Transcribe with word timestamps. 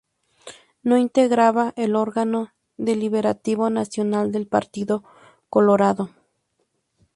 No 0.81 0.97
integraba 0.97 1.73
el 1.77 1.95
Órgano 1.95 2.51
Deliberativo 2.75 3.69
Nacional 3.69 4.31
del 4.31 4.47
Partido 4.47 5.03
Colorado. 5.47 6.09